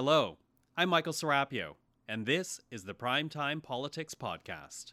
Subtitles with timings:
[0.00, 0.38] Hello,
[0.76, 1.74] I'm Michael Serapio,
[2.08, 4.92] and this is the Primetime Politics Podcast.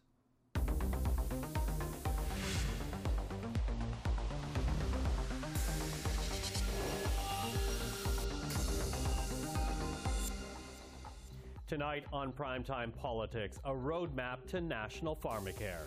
[11.68, 15.86] Tonight on Primetime Politics, a roadmap to national pharmacare.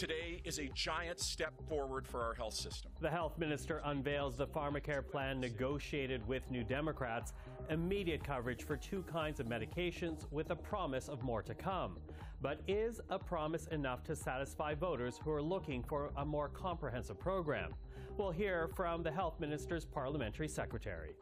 [0.00, 2.90] Today is a giant step forward for our health system.
[3.02, 7.34] The health minister unveils the pharmacare plan negotiated with New Democrats,
[7.68, 11.98] immediate coverage for two kinds of medications with a promise of more to come.
[12.40, 17.20] But is a promise enough to satisfy voters who are looking for a more comprehensive
[17.20, 17.74] program?
[18.16, 21.12] We'll hear from the health minister's parliamentary secretary.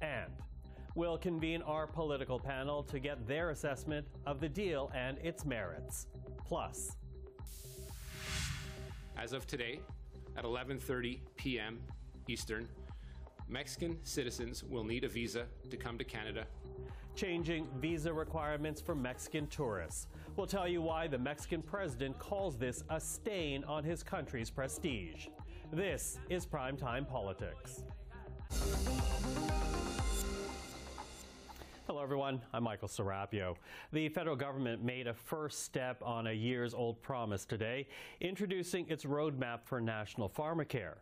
[0.00, 0.32] And
[0.96, 6.08] We'll convene our political panel to get their assessment of the deal and its merits.
[6.44, 6.96] Plus,
[9.18, 9.80] as of today,
[10.36, 11.80] at 11:30 p.m.
[12.28, 12.68] Eastern,
[13.48, 16.46] Mexican citizens will need a visa to come to Canada.
[17.16, 20.06] Changing visa requirements for Mexican tourists.
[20.36, 25.26] We'll tell you why the Mexican president calls this a stain on his country's prestige.
[25.72, 27.82] This is Primetime Politics.
[31.88, 32.42] Hello, everyone.
[32.52, 33.56] I'm Michael Serapio.
[33.92, 37.88] The federal government made a first step on a years old promise today,
[38.20, 40.96] introducing its roadmap for national pharmacare.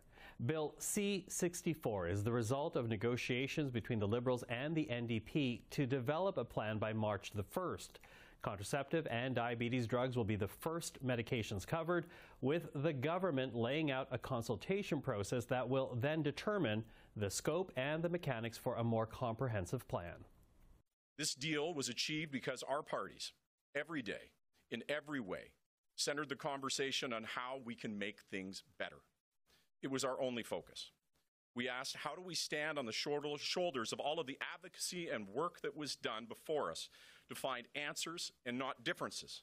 [0.45, 5.85] Bill C 64 is the result of negotiations between the Liberals and the NDP to
[5.85, 7.89] develop a plan by March the 1st.
[8.41, 12.05] Contraceptive and diabetes drugs will be the first medications covered,
[12.39, 16.81] with the government laying out a consultation process that will then determine
[17.17, 20.15] the scope and the mechanics for a more comprehensive plan.
[21.17, 23.33] This deal was achieved because our parties,
[23.75, 24.31] every day,
[24.69, 25.51] in every way,
[25.95, 28.97] centered the conversation on how we can make things better.
[29.81, 30.91] It was our only focus.
[31.55, 35.27] We asked, how do we stand on the shoulders of all of the advocacy and
[35.27, 36.87] work that was done before us
[37.29, 39.41] to find answers and not differences?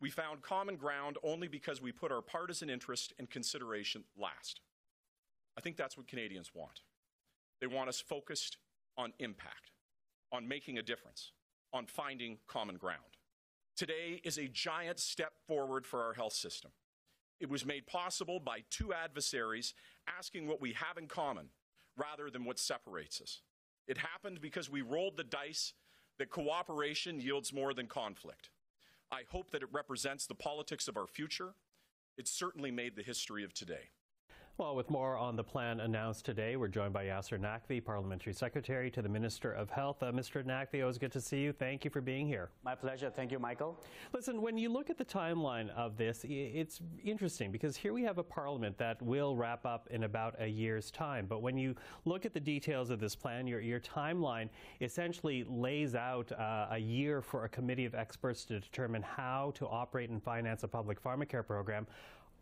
[0.00, 4.60] We found common ground only because we put our partisan interest and consideration last.
[5.56, 6.80] I think that's what Canadians want.
[7.60, 8.56] They want us focused
[8.96, 9.70] on impact
[10.34, 11.30] on making a difference,
[11.72, 12.98] on finding common ground.
[13.76, 16.72] Today is a giant step forward for our health system.
[17.40, 19.74] It was made possible by two adversaries
[20.18, 21.50] asking what we have in common
[21.96, 23.42] rather than what separates us.
[23.86, 25.72] It happened because we rolled the dice
[26.18, 28.50] that cooperation yields more than conflict.
[29.12, 31.54] I hope that it represents the politics of our future.
[32.16, 33.90] It certainly made the history of today.
[34.56, 38.88] Well, with more on the plan announced today, we're joined by Yasir Naqvi, Parliamentary Secretary
[38.92, 40.00] to the Minister of Health.
[40.00, 40.44] Uh, Mr.
[40.44, 41.52] Naqvi, always good to see you.
[41.52, 42.50] Thank you for being here.
[42.64, 43.10] My pleasure.
[43.10, 43.82] Thank you, Michael.
[44.12, 48.18] Listen, when you look at the timeline of this, it's interesting because here we have
[48.18, 51.26] a Parliament that will wrap up in about a year's time.
[51.28, 54.48] But when you look at the details of this plan, your, your timeline
[54.80, 59.66] essentially lays out uh, a year for a committee of experts to determine how to
[59.66, 61.88] operate and finance a public pharmacare program.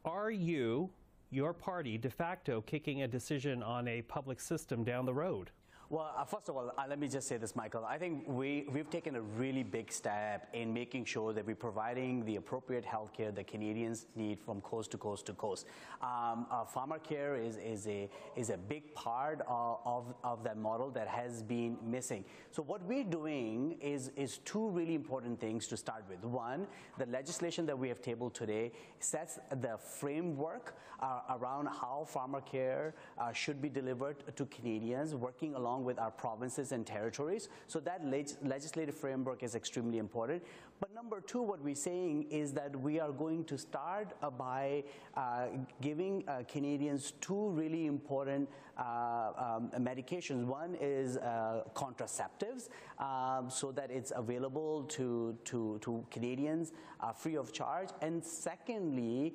[0.05, 0.91] Are you
[1.33, 5.51] your party de facto kicking a decision on a public system down the road?
[5.93, 7.85] Well, uh, first of all, uh, let me just say this, Michael.
[7.85, 12.25] I think we, we've taken a really big step in making sure that we're providing
[12.25, 15.67] the appropriate health care that Canadians need from coast to coast to coast.
[16.01, 20.91] Um, uh, pharmacare is, is, a, is a big part of, of, of, that model
[20.93, 22.25] that has been missing.
[22.53, 26.25] So what we're doing is, is two really important things to start with.
[26.25, 32.93] One, the legislation that we have tabled today sets the framework uh, around how pharmacare
[33.19, 37.49] uh, should be delivered to Canadians, working along with our provinces and territories.
[37.67, 40.43] So that leg legislative framework is extremely important.
[40.81, 44.85] But number two, what we're saying is that we are going to start uh, by
[45.17, 45.47] uh,
[45.81, 50.45] giving uh, Canadians two really important uh, um, medications.
[50.45, 52.69] One is uh, contraceptives,
[52.99, 57.91] um, so that it's available to, to, to Canadians uh, free of charge.
[58.01, 59.35] And secondly,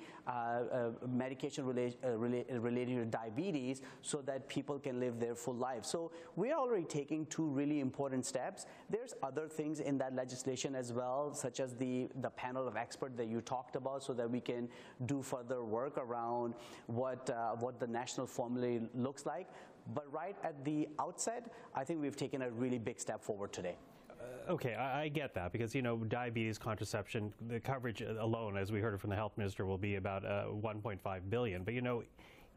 [1.08, 5.86] medication rela rela related to diabetes, so that people can live their full life.
[5.86, 8.66] So we're already taking two really important steps.
[8.90, 13.16] There's other things in that legislation as well, such as the, the panel of experts
[13.17, 14.67] that you talked about, so that we can
[15.05, 16.53] do further work around
[16.87, 19.47] what, uh, what the national formula looks like.
[19.93, 23.78] But right at the outset, I think we've taken a really big step forward today.
[24.09, 28.72] Uh, okay, I, I, get that because you know diabetes contraception, the coverage alone, as
[28.72, 31.63] we heard from the health minister, will be about uh, 1.5 billion.
[31.63, 32.03] But you know,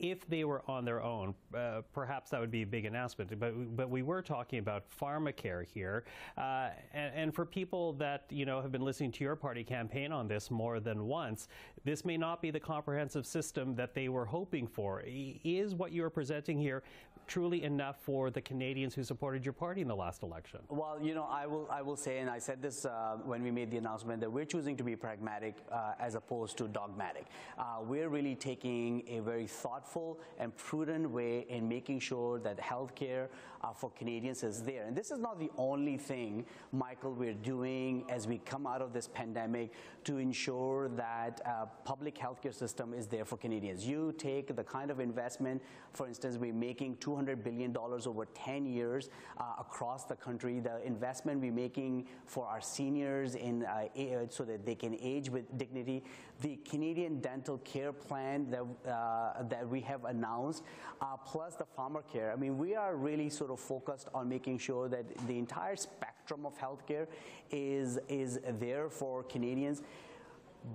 [0.00, 3.38] if they were on their own, uh, perhaps that would be a big announcement.
[3.38, 6.05] But but we were talking about pharmacare here,
[6.37, 10.11] uh, and, and, for people that you know have been listening to your party campaign
[10.11, 11.49] on this more than once,
[11.85, 15.02] this may not be the comprehensive system that they were hoping for.
[15.06, 16.82] Is what you are presenting here
[17.26, 20.58] truly enough for the Canadians who supported your party in the last election?
[20.69, 23.52] Well, you know, I will, I will say, and I said this uh, when we
[23.52, 27.26] made the announcement, that we're choosing to be pragmatic uh, as opposed to dogmatic.
[27.56, 29.89] Uh, we're really taking a very thoughtful
[30.38, 33.28] and prudent way in making sure that healthcare
[33.62, 34.84] uh, for Canadians is there.
[34.84, 38.92] And this is not the only thing, Michael, we're doing as we come out of
[38.92, 39.72] this pandemic
[40.04, 43.86] to ensure that uh, public healthcare system is there for Canadians.
[43.86, 45.62] You take the kind of investment,
[45.92, 50.60] for instance, we're making 200 billion dollars over 10 years uh, across the country.
[50.60, 53.86] The investment we're making for our seniors in uh,
[54.28, 56.02] so that they can age with dignity.
[56.40, 60.64] The Canadian Dental Care Plan that uh, that we have announced,
[61.00, 62.32] uh, plus the farmer pharmacare.
[62.32, 66.47] I mean, we are really sort of focused on making sure that the entire spectrum
[66.47, 67.06] of healthcare
[67.50, 69.82] is is there for Canadians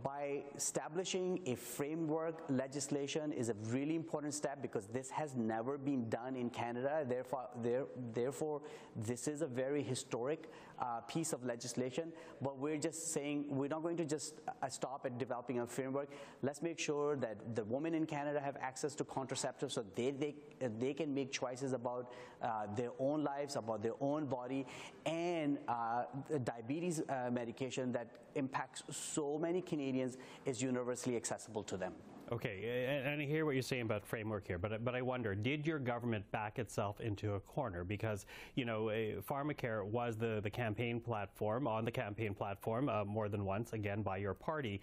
[0.04, 6.10] by establishing a framework legislation is a really important step because this has never been
[6.10, 7.06] done in Canada.
[7.08, 8.62] Therefore, there, therefore
[8.96, 10.50] this is a very historic
[10.80, 12.12] uh, piece of legislation.
[12.42, 16.10] But we're just saying we're not going to just uh, stop at developing a framework.
[16.42, 20.36] Let's make sure that the women in Canada have access to contraceptives so they, they,
[20.80, 24.66] they can make choices about uh, their own lives, about their own body,
[25.06, 26.04] and uh,
[26.44, 31.94] diabetes uh, medication that impacts so many Canadians is universally accessible to them.
[32.32, 35.68] Okay, and I hear what you're saying about framework here, but but I wonder, did
[35.68, 37.84] your government back itself into a corner?
[37.84, 38.26] Because
[38.56, 38.86] you know
[39.30, 44.02] pharmacare was the the campaign platform on the campaign platform uh, more than once again
[44.02, 44.82] by your party,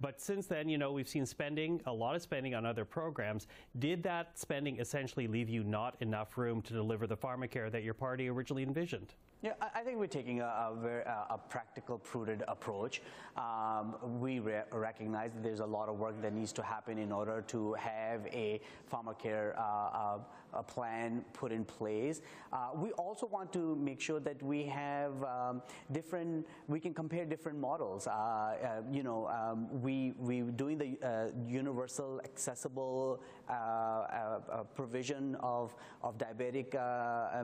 [0.00, 3.46] but since then you know we've seen spending a lot of spending on other programs.
[3.78, 7.94] Did that spending essentially leave you not enough room to deliver the pharmacare that your
[7.94, 9.14] party originally envisioned?
[9.42, 13.02] Yeah, I think we're taking a, a, very, a practical, prudent approach.
[13.36, 17.12] Um, we re recognize that there's a lot of work that needs to happen in
[17.12, 18.60] order to have a
[18.90, 20.18] pharmacare uh, uh,
[20.54, 22.20] a plan put in place.
[22.52, 25.62] Uh, we also want to make sure that we have um,
[25.92, 28.06] different, we can compare different models.
[28.06, 34.28] Uh, uh, you know, um, we, we doing the uh, universal accessible uh,
[34.74, 36.74] provision of, of diabetic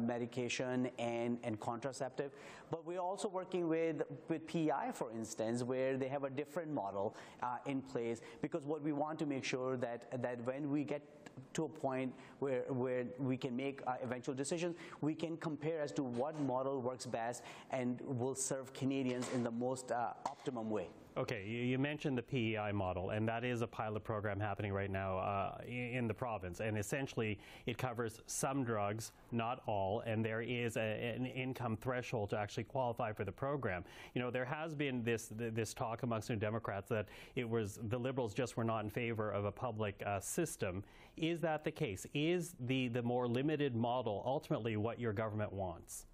[0.01, 2.33] medication and, and contraceptive,
[2.71, 7.15] but we're also working with, with PEI, for instance, where they have a different model
[7.67, 11.03] in place because what we want to make sure that, that when we get
[11.55, 15.93] to a point where, where we can make uh, eventual decisions, we can compare as
[15.93, 20.89] to what model works best and will serve Canadians in the most uh, optimum way.
[21.15, 25.19] Okay, you mentioned the PEI model, and that is a pilot program happening right now
[25.19, 26.61] uh, in the province.
[26.61, 32.31] And essentially, it covers some drugs, not all, and there is a, an income threshold
[32.31, 33.85] to actually qualify for the program.
[34.15, 37.99] You know, there has been this this talk amongst New Democrats that it was the
[37.99, 40.83] Liberals just were not in favor of a public uh, system.
[41.19, 42.07] Is that the case?
[42.15, 46.07] Is the the more limited model ultimately what your government wants?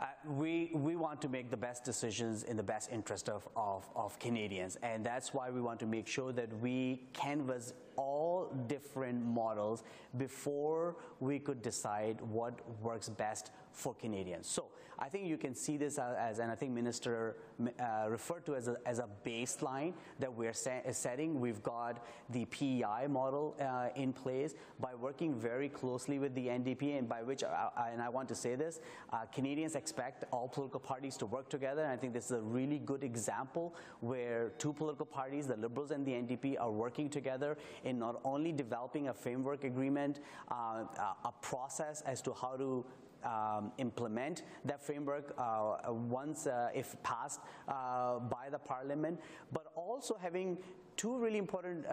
[0.00, 3.88] Uh, we, we want to make the best decisions in the best interest of, of,
[3.94, 4.76] of Canadians.
[4.82, 9.84] And that's why we want to make sure that we canvas all different models
[10.16, 14.46] before we could decide what works best for Canadians.
[14.46, 14.66] So
[15.02, 18.68] I think you can see this as, and I think Minister uh, referred to as
[18.68, 21.40] a, as a baseline that we're setting.
[21.40, 26.98] We've got the PEI model uh, in place by working very closely with the NDP,
[26.98, 28.78] and by which, uh, and I want to say this,
[29.12, 31.82] uh, Canadians expect all political parties to work together.
[31.82, 35.90] And I think this is a really good example where two political parties, the Liberals
[35.90, 40.84] and the NDP, are working together in not only developing a framework agreement, uh,
[41.24, 42.84] a process as to how to
[43.24, 49.20] um, implement that framework uh, once uh, if passed uh, by the parliament,
[49.52, 50.58] but also having
[50.96, 51.86] two really important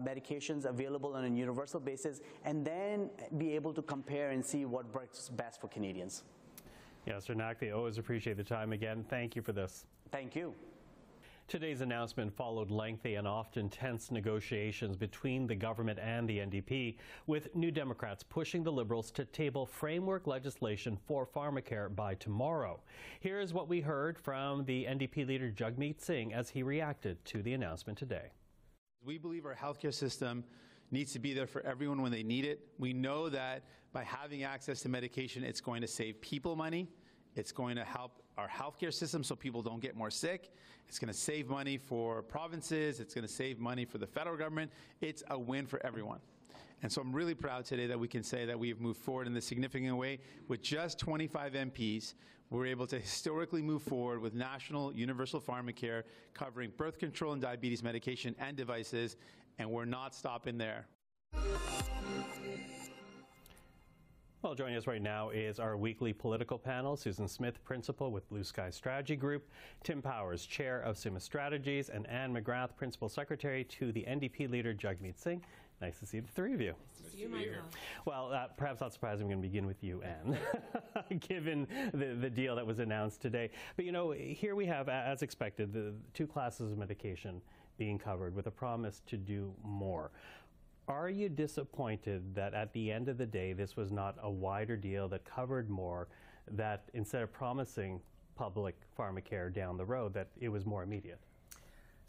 [0.00, 4.92] medications available on a universal basis, and then be able to compare and see what
[4.94, 6.24] works best for Canadians.
[7.06, 9.04] Yasir Naqvi, always appreciate the time again.
[9.08, 9.86] Thank you for this.
[10.10, 10.54] Thank you.
[11.52, 17.54] Today's announcement followed lengthy and often tense negotiations between the government and the NDP, with
[17.54, 22.80] New Democrats pushing the Liberals to table framework legislation for pharmacare by tomorrow.
[23.20, 27.42] Here is what we heard from the NDP leader Jagmeet Singh as he reacted to
[27.42, 28.30] the announcement today.
[29.04, 30.44] We believe our healthcare system
[30.90, 32.60] needs to be there for everyone when they need it.
[32.78, 36.88] We know that by having access to medication, it's going to save people money.
[37.36, 40.50] It's going to help our healthcare system so people don't get more sick.
[40.88, 43.00] It's going to save money for provinces.
[43.00, 44.70] It's going to save money for the federal government.
[45.00, 46.20] It's a win for everyone.
[46.82, 49.26] And so I'm really proud today that we can say that we have moved forward
[49.28, 50.18] in this significant way.
[50.48, 52.14] With just 25 MPs,
[52.50, 56.02] we're able to historically move forward with national universal pharmacare
[56.34, 59.16] covering birth control and diabetes medication and devices,
[59.58, 60.86] and we're not stopping there.
[64.42, 68.42] Well, joining us right now is our weekly political panel Susan Smith, principal with Blue
[68.42, 69.48] Sky Strategy Group,
[69.84, 74.74] Tim Powers, chair of Summa Strategies, and Anne McGrath, principal secretary to the NDP leader
[74.74, 75.44] Jagmeet Singh.
[75.80, 76.74] Nice to see the three of you.
[76.90, 77.52] Nice to see you, Michael.
[78.04, 80.36] Well, uh, perhaps not surprising, I'm going to begin with you, Anne,
[81.20, 83.48] given the, the deal that was announced today.
[83.76, 87.40] But you know, here we have, as expected, the two classes of medication
[87.78, 90.10] being covered with a promise to do more.
[90.88, 94.76] Are you disappointed that at the end of the day, this was not a wider
[94.76, 96.08] deal that covered more,
[96.50, 98.00] that instead of promising
[98.34, 101.20] public pharmacare down the road, that it was more immediate?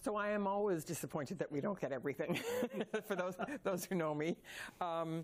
[0.04, 2.40] So I am always disappointed that we don't get everything,
[3.08, 4.36] for those, those who know me.
[4.82, 5.24] Um,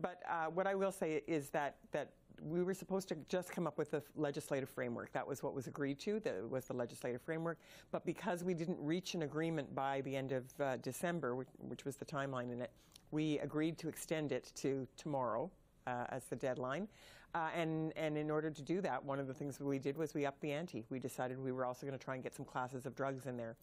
[0.00, 2.10] but uh, what I will say is that, that
[2.42, 5.12] we were supposed to just come up with a legislative framework.
[5.12, 7.58] That was what was agreed to, that was the legislative framework.
[7.90, 11.84] But because we didn't reach an agreement by the end of uh, December, which, which,
[11.84, 12.70] was the timeline in it,
[13.10, 15.50] we agreed to extend it to tomorrow
[15.86, 16.88] uh, as the deadline.
[17.34, 20.14] Uh, and, and in order to do that, one of the things we did was
[20.14, 20.84] we upped the ante.
[20.88, 23.36] We decided we were also going to try and get some classes of drugs in
[23.36, 23.56] there.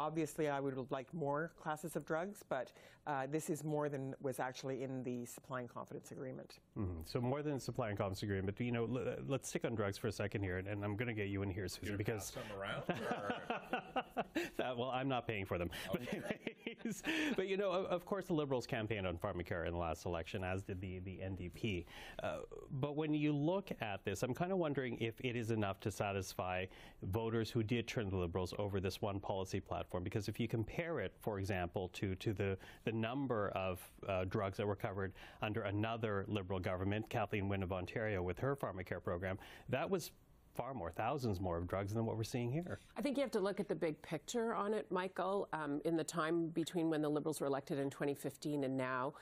[0.00, 2.72] Obviously, I would like more classes of drugs, but
[3.06, 6.60] uh, this is more than was actually in the supply and confidence agreement.
[6.78, 7.00] Mm-hmm.
[7.04, 8.56] So more than supply and confidence agreement.
[8.56, 10.96] But you know, l- let's stick on drugs for a second here, and, and I'm
[10.96, 12.82] going to get you in here, Susan, because some around.
[14.56, 15.70] that, well, I'm not paying for them.
[15.92, 17.02] But, anyways,
[17.36, 20.44] but you know, of, of, course, the Liberals campaigned on pharmacare in the last election,
[20.44, 21.84] as did the the NDP.
[22.22, 22.38] Uh,
[22.72, 25.90] but when you look at this, I'm kind of wondering if it is enough to
[25.90, 26.64] satisfy
[27.02, 29.89] voters who did turn the Liberals over this one policy platform.
[29.98, 34.56] Because if you compare it, for example, to to the the number of uh, drugs
[34.58, 39.38] that were covered under another Liberal government, Kathleen Wynne of Ontario, with her pharmacare program,
[39.68, 40.12] that was
[40.54, 42.78] far more, thousands more of drugs than what we're seeing here.
[42.96, 45.48] I think you have to look at the big picture on it, Michael.
[45.52, 49.14] Um, in the time between when the Liberals were elected in 2015 and now,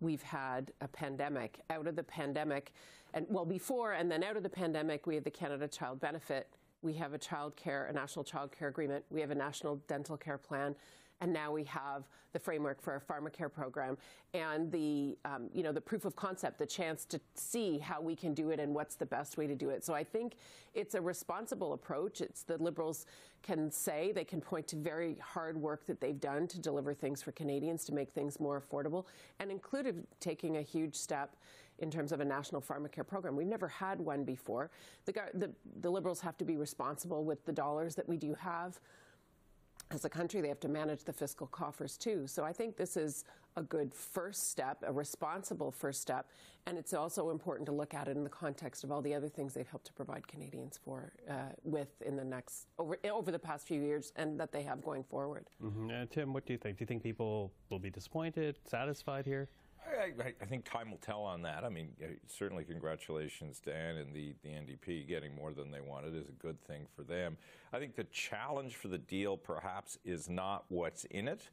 [0.00, 1.60] we've had a pandemic.
[1.70, 2.72] Out of the pandemic,
[3.14, 6.48] and well, before and then out of the pandemic, we had the Canada Child Benefit.
[6.82, 9.04] We have a child care, a national child care agreement.
[9.10, 10.74] We have a national dental care plan
[11.20, 13.96] and now we have the framework for our pharmacare program
[14.34, 18.14] and the um, you know the proof of concept, the chance to see how we
[18.14, 19.84] can do it and what's the best way to do it.
[19.84, 20.34] So I think
[20.74, 22.20] it's a responsible approach.
[22.20, 23.06] It's the Liberals
[23.42, 27.22] can say they can point to very hard work that they've done to deliver things
[27.22, 29.06] for Canadians to make things more affordable,
[29.40, 31.36] and included taking a huge step
[31.78, 33.36] in terms of a national pharmacare program.
[33.36, 34.70] We've never had one before.
[35.04, 38.78] The, the, the Liberals have to be responsible with the dollars that we do have
[39.90, 42.26] as a country, they have to manage the fiscal coffers too.
[42.26, 43.24] So I think this is
[43.56, 46.28] a good first step, a responsible first step,
[46.66, 49.28] and it's also important to look at it in the context of all the other
[49.28, 53.38] things they've helped to provide Canadians for uh, with in the next over over the
[53.38, 55.46] past few years, and that they have going forward.
[55.62, 55.90] Mm-hmm.
[55.90, 56.78] Uh, Tim, what do you think?
[56.78, 59.48] Do you think people will be disappointed, satisfied here?
[59.86, 61.64] I, I, think time will tell on that.
[61.64, 61.88] I mean,
[62.26, 66.62] certainly congratulations to and the, the NDP getting more than they wanted is a good
[66.64, 67.36] thing for them.
[67.72, 71.48] I think the challenge for the deal perhaps is not what's in it,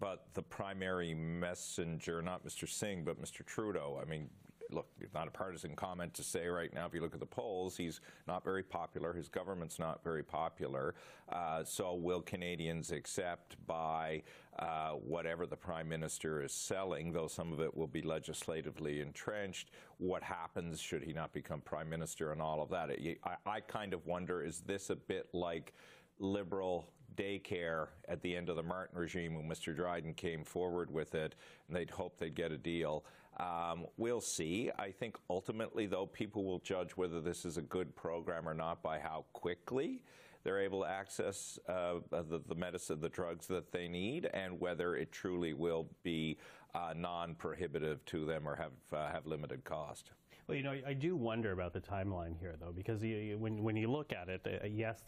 [0.00, 2.68] but the primary messenger, not Mr.
[2.68, 3.44] Singh, but Mr.
[3.44, 4.00] Trudeau.
[4.00, 4.28] I mean,
[4.70, 7.26] look, it's not a partisan comment to say right now, if you look at the
[7.26, 9.12] polls, he's not very popular.
[9.12, 10.94] His government's not very popular.
[11.30, 14.22] Uh, so will Canadians accept by
[14.58, 19.70] uh, whatever the prime minister is selling, though some of it will be legislatively entrenched?
[19.98, 22.90] What happens should he not become prime minister and all of that?
[23.24, 25.74] I, I kind of wonder, is this a bit like
[26.18, 29.74] liberal daycare at the end of the Martin regime when Mr.
[29.74, 31.34] Dryden came forward with it,
[31.66, 33.04] and they'd hoped they'd get a deal.
[33.38, 34.70] Um, we'll see.
[34.78, 38.82] I think ultimately, though, people will judge whether this is a good program or not
[38.82, 40.02] by how quickly
[40.44, 44.96] they're able to access uh, the, the, medicine, the drugs that they need, and whether
[44.96, 46.38] it truly will be
[46.74, 50.10] uh, non-prohibitive to them or have uh, have limited cost.
[50.48, 53.76] Well, you know, I do wonder about the timeline here, though, because you, when when
[53.76, 55.02] you look at it, uh, yes,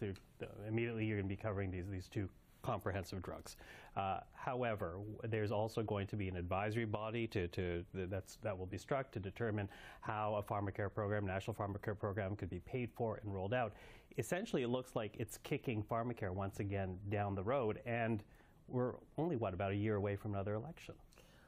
[0.69, 2.29] immediately you're going to be covering these these two
[2.63, 3.57] comprehensive drugs.
[3.97, 8.67] Uh, however, there's also going to be an advisory body to, to that's, that will
[8.67, 9.67] be struck to determine
[10.03, 13.73] how a pharmacare program, national pharmacare program, could be paid for and rolled out.
[14.19, 18.23] Essentially, it looks like it's kicking pharmacare once again down the road, and
[18.69, 20.95] we're only what about a year away from another election.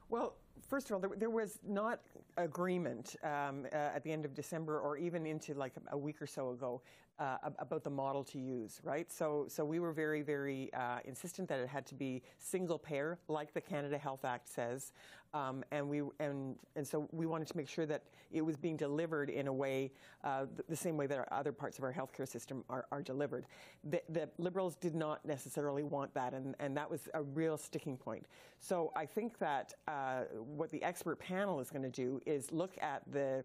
[0.08, 0.36] Well,
[0.68, 2.00] first of all, there, there was not
[2.36, 6.26] agreement um, uh, at the end of December or even into like a week or
[6.26, 6.80] so ago
[7.18, 9.10] uh, about the model to use, right?
[9.12, 13.18] So, so we were very, very uh, insistent that it had to be single payer,
[13.28, 14.92] like the Canada Health Act says.
[15.34, 18.76] Um, and we and and so we wanted to make sure that it was being
[18.76, 19.90] delivered in a way
[20.24, 23.46] uh, the, the same way that other parts of our healthcare system are, are delivered.
[23.84, 27.96] The, the, Liberals did not necessarily want that, and, and that was a real sticking
[27.96, 28.26] point.
[28.60, 32.76] So I think that uh, what the expert panel is going to do is look
[32.82, 33.42] at the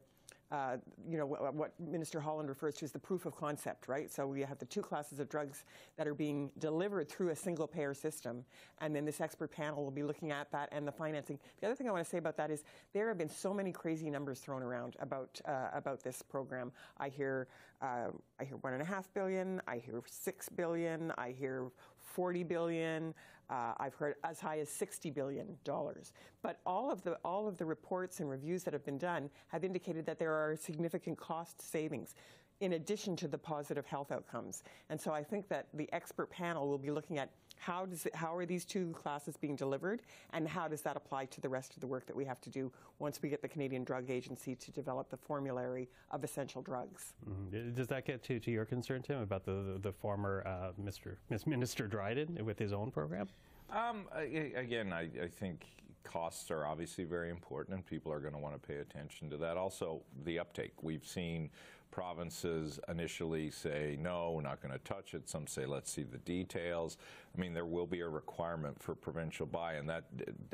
[0.51, 0.77] uh,
[1.10, 4.12] you know, what, Minister Holland refers to as the proof of concept, right?
[4.12, 5.66] So we have the two classes of drugs
[5.98, 8.46] that are being delivered through a single payer system,
[8.80, 11.38] and then this expert panel will be looking at that and the financing.
[11.60, 12.63] The other thing I want to say about that is
[12.94, 16.72] there have been so many crazy numbers thrown around about uh, about this program.
[16.98, 17.48] I hear
[17.82, 21.66] uh, I hear one and a half billion, I hear six billion, I hear
[22.17, 23.13] 40 billion.
[23.47, 26.13] Uh, I've heard as high as 60 billion dollars.
[26.41, 29.63] But all of the all of the reports and reviews that have been done have
[29.63, 32.15] indicated that there are significant cost savings
[32.59, 34.63] in addition to the positive health outcomes.
[34.89, 38.15] And so I think that the expert panel will be looking at how does it,
[38.15, 40.01] how are these two classes being delivered
[40.33, 42.49] and how does that apply to the rest of the work that we have to
[42.49, 47.13] do once we get the Canadian Drug Agency to develop the formulary of essential drugs.
[47.29, 47.73] Mm-hmm.
[47.73, 51.15] Does that get to, to your concern, Tim, about the, the, the former uh, Mr.
[51.45, 53.27] Minister Dryden with his own program?
[53.69, 55.65] Um, again, I, I think
[56.07, 59.37] costs are obviously very important and people are going to want to pay attention to
[59.37, 59.57] that.
[59.57, 60.71] Also, the uptake.
[60.81, 61.49] We've seen
[61.91, 65.27] provinces initially say, no, we're not going to touch it.
[65.27, 66.97] Some say, let's see the details.
[67.35, 70.03] I mean, there will be a requirement for provincial buy, and that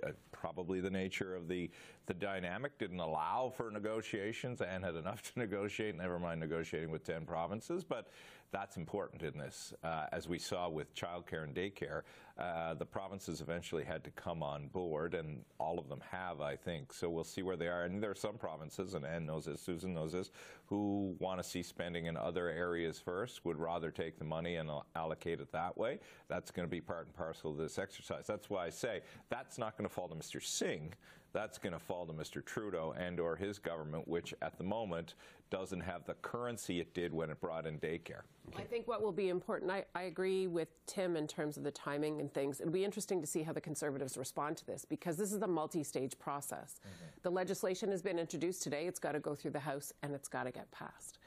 [0.06, 1.70] uh, probably the nature of the,
[2.06, 7.04] the dynamic didn't allow for negotiations and had enough to negotiate, never mind negotiating with
[7.04, 7.84] 10 provinces.
[7.84, 8.08] But
[8.54, 9.74] that's important in this.
[9.84, 12.04] Uh, as we saw with childcare and daycare,
[12.38, 16.56] uh, the provinces eventually had to come on board, and all of them have, I
[16.56, 16.94] think.
[16.94, 17.84] So we'll see where they are.
[17.84, 20.32] And there are some provinces, and Anne knows this, Susan knows this,
[20.68, 24.70] who want to see spending in other areas first, would rather take the money and
[24.96, 26.00] allocate it that way.
[26.28, 28.28] That's going to be part and parcel of this exercise.
[28.28, 30.42] That's why I say that's not going to fall to Mr.
[30.42, 30.94] Singh
[31.34, 32.46] that's going to fall to Mr.
[32.46, 35.16] Trudeau and or his government, which at the moment
[35.50, 38.22] doesn't have the currency it did when it brought in daycare.
[38.56, 41.72] I think what will be important, I, I, agree with Tim in terms of the
[41.72, 42.60] timing and things.
[42.60, 45.48] It'll be interesting to see how the Conservatives respond to this because this is a
[45.48, 46.80] multi-stage process.
[46.80, 47.06] Mm-hmm.
[47.24, 48.88] The legislation has been introduced today.
[48.88, 51.20] It's got to go through the House and it's got to get passed.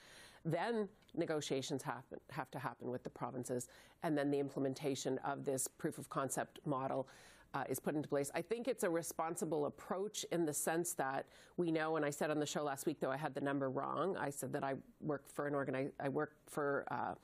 [0.44, 3.68] Then negotiations happen, have to happen with the provinces,
[4.02, 7.08] and then the implementation of this proof of concept model
[7.54, 8.30] uh, is put into place.
[8.34, 12.30] I think it's a responsible approach in the sense that we know, and I said
[12.30, 14.16] on the show last week, though I had the number wrong.
[14.16, 17.14] I said that I work for an organi- I work for uh,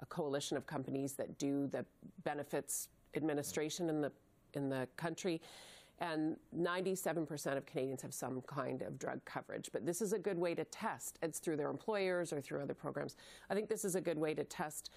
[0.00, 1.84] a coalition of companies that do the
[2.24, 4.12] benefits administration in the
[4.54, 5.40] in the country.
[5.98, 9.70] And 97% of Canadians have some kind of drug coverage.
[9.72, 11.16] But this is a good way to test.
[11.22, 13.14] It's through their employers or through other programs.
[13.48, 14.90] I think this is a good way to test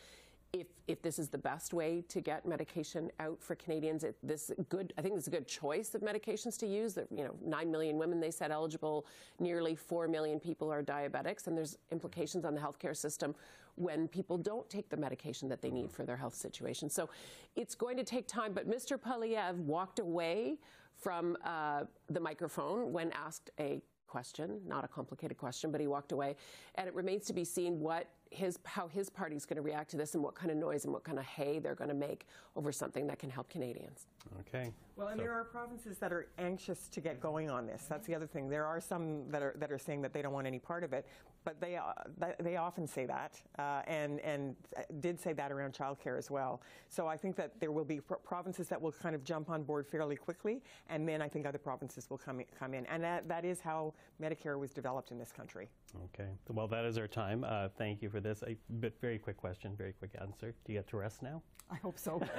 [0.53, 4.51] if, if this is the best way to get medication out for Canadians, it, this
[4.69, 6.93] good, I think this is a good choice of medications to use.
[6.93, 9.05] That you know, nine million women they said eligible,
[9.39, 13.35] nearly four million people are diabetics, and there's implications on the healthcare system
[13.75, 16.89] when people don't take the medication that they need for their health situation.
[16.89, 17.09] So
[17.55, 18.53] it's going to take time.
[18.53, 18.97] But Mr.
[18.97, 20.57] Poilievre walked away
[20.95, 26.13] from uh, the microphone when asked a question, not a complicated question, but he walked
[26.13, 26.37] away.
[26.75, 29.97] And it remains to be seen what his how his party's going to react to
[29.97, 32.27] this and what kind of noise and what kind of hay they're going to make
[32.55, 34.07] over something that can help Canadians.
[34.41, 34.71] Okay.
[34.95, 35.23] Well, and so.
[35.23, 37.85] there are provinces that are anxious to get going on this.
[37.89, 38.49] That's the other thing.
[38.49, 40.93] There are some that are that are saying that they don't want any part of
[40.93, 41.05] it,
[41.43, 41.93] but they uh,
[42.39, 44.55] they often say that, uh, and and
[44.99, 46.61] did say that around childcare as well.
[46.89, 49.87] So I think that there will be provinces that will kind of jump on board
[49.87, 53.27] fairly quickly, and then I think other provinces will come in, come in, and that,
[53.27, 55.69] that is how Medicare was developed in this country.
[56.05, 56.29] Okay.
[56.49, 57.43] Well, that is our time.
[57.43, 58.43] Uh, thank you for this.
[58.47, 60.53] A bit very quick question, very quick answer.
[60.65, 61.41] Do you get to rest now?
[61.69, 62.21] I hope so.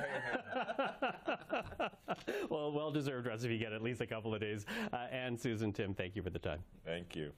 [2.50, 4.64] well, well deserved rest if you get at least a couple of days.
[4.92, 6.60] Uh, and Susan, Tim, thank you for the time.
[6.84, 7.32] Thank you.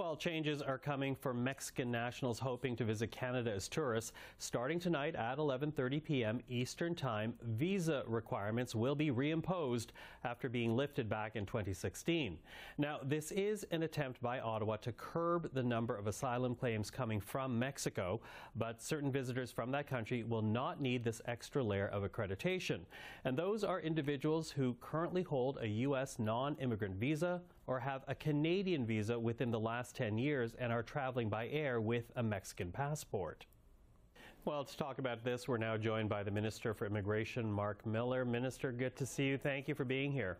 [0.00, 4.14] Well, changes are coming for Mexican nationals hoping to visit Canada as tourists.
[4.38, 6.40] Starting tonight at 11:30 p.m.
[6.48, 9.88] Eastern Time, visa requirements will be reimposed
[10.24, 12.38] after being lifted back in 2016.
[12.78, 17.20] Now, this is an attempt by Ottawa to curb the number of asylum claims coming
[17.20, 18.22] from Mexico,
[18.56, 22.86] but certain visitors from that country will not need this extra layer of accreditation.
[23.24, 26.18] And those are individuals who currently hold a U.S.
[26.18, 31.28] non-immigrant visa or have a Canadian visa within the last 10 years and are traveling
[31.28, 33.46] by air with a Mexican passport.
[34.44, 38.24] Well, to talk about this, we're now joined by the Minister for Immigration, Mark Miller.
[38.24, 39.36] Minister, good to see you.
[39.36, 40.38] Thank you for being here.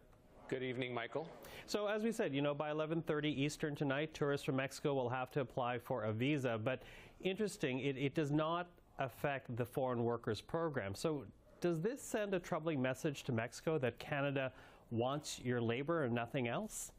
[0.48, 1.28] Good evening, Michael.
[1.66, 5.30] So, as we said, you know, by 11:30 Eastern tonight, tourists from Mexico will have
[5.32, 6.58] to apply for a visa.
[6.60, 6.82] But
[7.20, 10.94] interesting, it, it does not affect the foreign workers program.
[10.94, 11.24] So,
[11.60, 14.50] does this send a troubling message to Mexico that Canada
[14.90, 16.90] wants your labor and nothing else?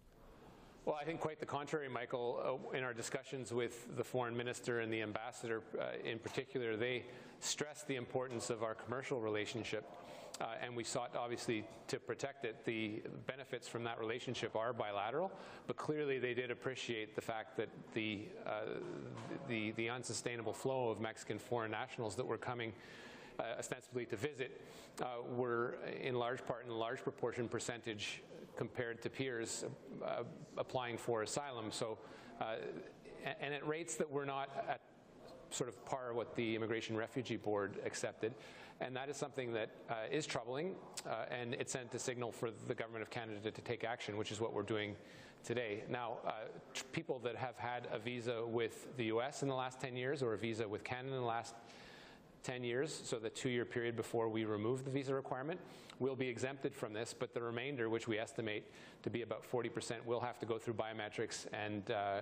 [0.84, 2.60] Well, I think quite the contrary, Michael.
[2.74, 7.04] Uh, in our discussions with the foreign minister and the ambassador uh, in particular, they
[7.40, 9.84] stressed the importance of our commercial relationship.
[10.40, 12.66] Uh, and we sought, obviously, to protect it.
[12.66, 15.32] The benefits from that relationship are bilateral,
[15.68, 18.62] but clearly they did appreciate the fact that the, uh,
[19.48, 22.74] the, the unsustainable flow of Mexican foreign nationals that were coming
[23.58, 24.62] ostensibly to visit
[25.02, 28.22] uh, were in large part, in large proportion percentage
[28.56, 29.66] compared to peers
[30.06, 30.24] uh,
[30.58, 31.72] applying for asylum.
[31.72, 31.98] So,
[32.40, 32.56] uh,
[33.40, 34.82] and at rates that were not at
[35.52, 38.34] sort of par what the Immigration Refugee Board accepted.
[38.80, 40.76] And that is something that uh, is troubling,
[41.08, 44.32] uh, and it sent a signal for the Government of Canada to take action, which
[44.32, 44.96] is what we're doing
[45.44, 45.84] today.
[45.90, 46.32] Now, uh,
[46.92, 50.34] people that have had a visa with the US in the last 10 years or
[50.34, 51.54] a visa with Canada in the last
[52.44, 55.60] 10 years, so the two-year period before we remove the visa requirement,
[56.00, 58.66] will be exempted from this, but the remainder, which we estimate
[59.04, 62.22] to be about 40%, will have to go through biometrics and, uh,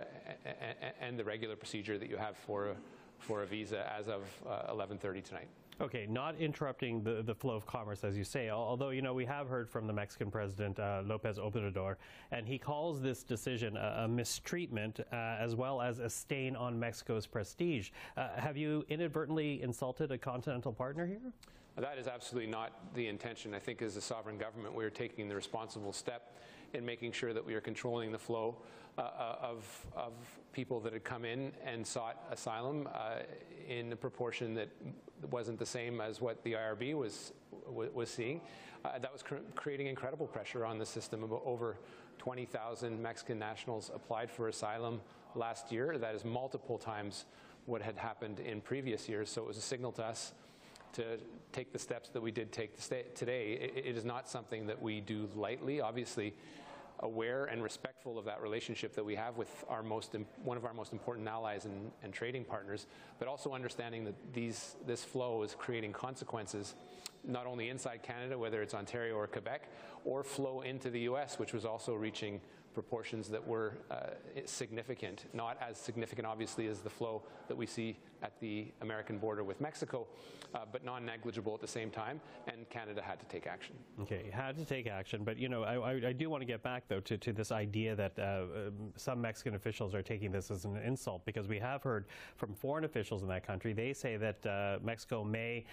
[0.99, 2.75] and the regular procedure that you have for,
[3.19, 5.47] for a visa as of uh, 11.30 tonight.
[5.81, 9.23] Okay, not interrupting the, the flow of commerce, as you say, although, you know, we
[9.23, 11.95] have heard from the Mexican president, uh, Lopez Obrador,
[12.31, 16.77] and he calls this decision a, a mistreatment uh, as well as a stain on
[16.77, 17.91] Mexico's prestige.
[18.17, 21.31] Uh, have you inadvertently insulted a continental partner here?
[21.77, 23.53] That is absolutely not the intention.
[23.53, 26.35] I think as a sovereign government, we are taking the responsible step
[26.73, 28.57] in making sure that we are controlling the flow
[28.97, 30.13] uh, uh of, of
[30.51, 33.19] people that had come in and sought asylum uh,
[33.67, 34.69] in a proportion that
[35.31, 37.33] wasn't the same as what the IRB was,
[37.67, 38.41] was seeing.
[38.83, 41.23] Uh, that was cr creating incredible pressure on the system.
[41.45, 41.77] Over
[42.17, 45.01] 20,000 Mexican nationals applied for asylum
[45.35, 45.97] last year.
[45.97, 47.25] That is multiple times
[47.65, 49.29] what had happened in previous years.
[49.29, 50.33] So it was a signal to us
[50.93, 51.17] to
[51.51, 52.77] take the steps that we did take
[53.15, 53.71] today.
[53.75, 55.81] It, is not something that we do lightly.
[55.81, 56.33] Obviously,
[57.01, 60.73] aware and respectful of that relationship that we have with our most one of our
[60.73, 62.87] most important allies and, and trading partners,
[63.19, 66.75] but also understanding that these this flow is creating consequences
[67.23, 69.69] not only inside Canada, whether it's Ontario or Quebec,
[70.05, 72.39] or flow into the U.S., which was also reaching
[72.73, 74.07] proportions that were uh,
[74.45, 79.43] significant, not as significant, obviously, as the flow that we see at the American border
[79.43, 80.07] with Mexico,
[80.53, 83.75] uh, but non negligible at the same time, and Canada had to take action.
[84.01, 86.83] Okay, had to take action, but you know, I, I do want to get back
[86.87, 90.65] though to, to this idea that uh, um, some Mexican officials are taking this as
[90.65, 92.05] an insult because we have heard
[92.35, 95.65] from foreign officials in that country, they say that uh, Mexico may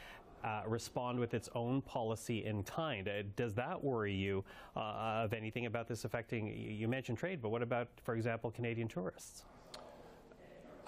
[0.44, 3.08] uh, respond with its own policy in kind.
[3.08, 4.44] Uh, does that worry you
[4.76, 8.88] uh, of anything about this affecting, you mentioned trade, but what about, for example, Canadian
[8.88, 9.44] tourists?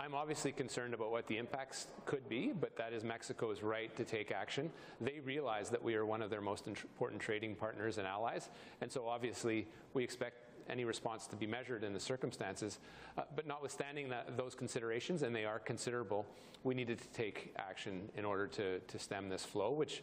[0.01, 4.05] I'm obviously concerned about what the impacts could be, but that is Mexico's right to
[4.05, 4.71] take action.
[5.01, 8.49] They realize that we are one of their most important trading partners and allies,
[8.81, 12.79] and so obviously we expect any response to be measured in the circumstances.
[13.17, 16.27] Uh, but notwithstanding that, those considerations, and they are considerable,
[16.65, 20.03] we needed to take action in order to, to stem this flow, which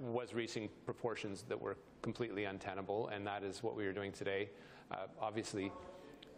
[0.00, 4.48] was reaching proportions that were completely untenable, and that is what we are doing today,
[4.90, 5.72] uh, obviously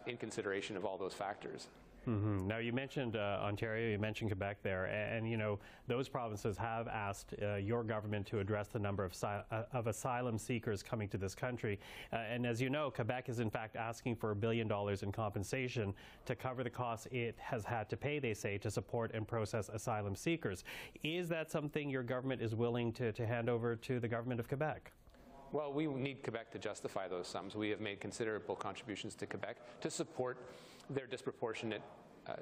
[0.07, 1.67] in consideration of all those factors.
[2.07, 2.47] Mm-hmm.
[2.47, 6.57] Now, you mentioned uh, Ontario, you mentioned Quebec there, and, and, you know those provinces
[6.57, 9.41] have asked uh, your government to address the number of, uh,
[9.71, 11.79] of asylum seekers coming to this country.
[12.11, 15.11] Uh, and as you know, Quebec is in fact asking for a billion dollars in
[15.11, 15.93] compensation
[16.25, 19.69] to cover the costs it has had to pay, they say, to support and process
[19.69, 20.63] asylum seekers.
[21.03, 24.47] Is that something your government is willing to, to hand over to the government of
[24.47, 24.91] Quebec?
[25.55, 27.55] Well, we need Quebec to justify those sums.
[27.55, 30.37] We have made considerable contributions to Quebec to support
[30.89, 31.81] their disproportionate,
[32.27, 32.33] uh,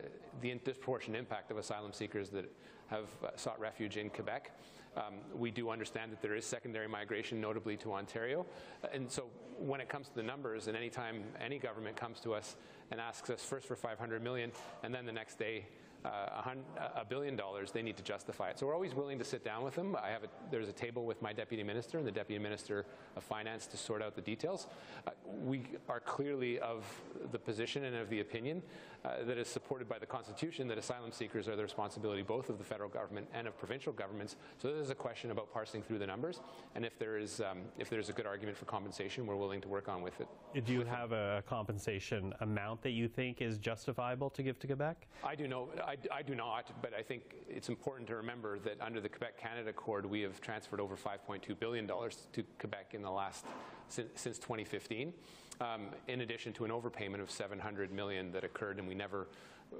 [0.42, 2.52] the disproportionate impact of asylum seekers that
[2.88, 4.58] have uh, sought refuge in Quebec.
[4.98, 8.48] Um, we do understand that there is secondary migration, notably to Ontario.
[8.84, 9.26] Uh, and so
[9.60, 12.56] when it comes to the numbers, and anytime any government comes to us
[12.90, 15.68] and asks us first for 500 million, and then the next day
[16.06, 18.60] a billion dollars, they need to justify it.
[18.60, 19.96] So we're always willing to sit down with them.
[19.96, 22.86] I have a, there's a table with my deputy minister and the deputy minister
[23.16, 24.68] of finance to sort out the details.
[25.08, 25.12] Uh,
[25.44, 26.84] we are clearly of
[27.32, 28.62] the position and of the opinion
[29.06, 32.58] uh, that is supported by the Constitution that asylum seekers are the responsibility both of
[32.58, 34.36] the federal government and of provincial governments.
[34.58, 36.40] So there's a question about parsing through the numbers,
[36.76, 39.68] and if there is um, if there's a good argument for compensation, we're willing to
[39.68, 40.28] work on with it.
[40.66, 45.08] Do you have a compensation amount that you think is justifiable to give to Quebec?
[45.24, 45.70] I do know.
[45.86, 49.10] I I, I, do not, but I think it's important to remember that under the
[49.10, 53.46] Quebec-Canada Accord, we have transferred over $5.2 billion to Quebec in the last,
[53.90, 55.14] since, since 2015,
[55.62, 59.28] um, in addition to an overpayment of 700 million that occurred and we never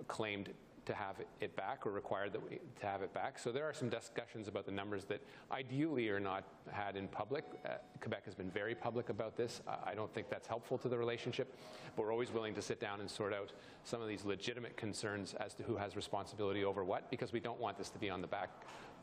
[0.08, 0.50] claimed
[0.86, 3.40] to have it back or required that we, to have it back.
[3.40, 7.46] So there are some discussions about the numbers that ideally are not had in public.
[7.66, 9.62] Uh, Quebec has been very public about this.
[9.68, 11.56] I I don't think that's helpful to the relationship,
[11.96, 13.52] but we're always willing to sit down and sort out
[13.84, 17.60] some of these legitimate concerns as to who has responsibility over what, because we don't
[17.60, 18.50] want this to be on the back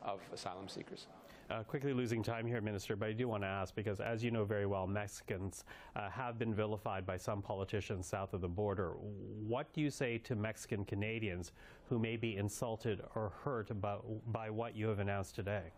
[0.03, 1.07] of asylum seekers.
[1.51, 4.31] Uh, quickly losing time here, Minister, but I do want to ask because, as you
[4.31, 5.65] know very well, Mexicans
[5.97, 8.93] uh, have been vilified by some politicians south of the border.
[8.93, 11.51] What do you say to Mexican Canadians
[11.89, 15.73] who may be insulted or hurt about, by what you have announced today?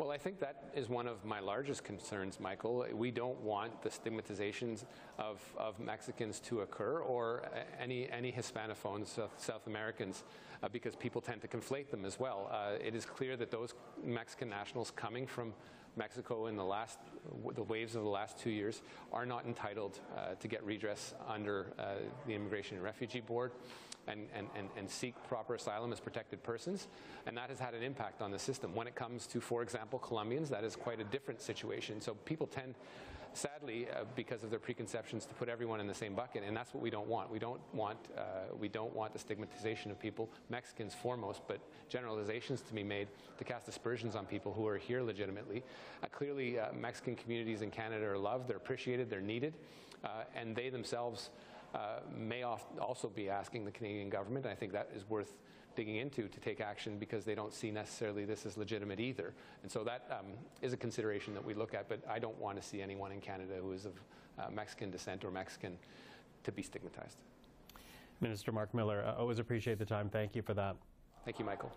[0.00, 2.86] Well, I think that is one of my largest concerns, Michael.
[2.94, 4.86] We don't want the stigmatizations
[5.18, 7.42] of, of Mexicans to occur or
[7.78, 10.24] any, any Hispanophones, South, South Americans,
[10.62, 12.48] uh, because people tend to conflate them as well.
[12.50, 15.52] Uh, it is clear that those Mexican nationals coming from
[15.96, 16.98] Mexico in the last,
[17.54, 18.80] the waves of the last two years
[19.12, 23.52] are not entitled uh, to get redress under uh, the Immigration and Refugee Board
[24.10, 26.88] and, and, and, and seek proper asylum as protected persons.
[27.26, 28.74] And that has had an impact on the system.
[28.74, 32.00] When it comes to, for example, Colombians, that is quite a different situation.
[32.00, 32.74] So people tend,
[33.32, 36.74] sadly, uh, because of their preconceptions, to put everyone in the same bucket, and that's
[36.74, 37.30] what we don't want.
[37.30, 38.22] We don't want, uh,
[38.58, 43.44] we don't want the stigmatization of people, Mexicans foremost, but generalizations to be made to
[43.44, 45.62] cast aspersions on people who are here legitimately.
[46.02, 49.54] Uh, clearly, uh, Mexican communities in Canada are loved, they're appreciated, they're needed,
[50.04, 51.30] uh, and they themselves
[51.74, 54.44] uh, may also be asking the Canadian government.
[54.44, 55.34] And I think that is worth
[55.76, 59.32] digging into to take action because they don't see necessarily this as legitimate either.
[59.62, 60.26] And so that um,
[60.62, 63.20] is a consideration that we look at, but I don't want to see anyone in
[63.20, 63.92] Canada who is of
[64.38, 65.78] uh, Mexican descent or Mexican
[66.44, 67.18] to be stigmatized.
[68.20, 70.10] Minister Mark Miller, I always appreciate the time.
[70.10, 70.76] Thank you for that.
[71.24, 71.72] Thank you, Michael.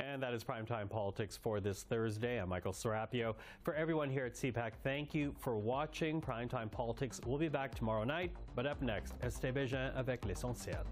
[0.00, 2.40] And that is Primetime Politics for this Thursday.
[2.40, 3.34] I'm Michael Serapio.
[3.62, 7.20] For everyone here at CPAC, thank you for watching Primetime Politics.
[7.26, 10.84] We'll be back tomorrow night, but up next, Estée Bégin avec l'essentiel.